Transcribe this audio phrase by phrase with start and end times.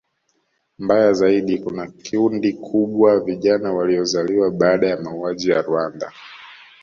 [0.79, 6.13] Mbaya zaidi kuna kundi kubwa la vijana waliozaliwa baada ya mauaji ya Rwanda